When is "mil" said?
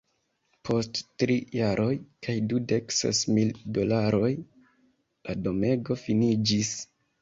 3.37-3.55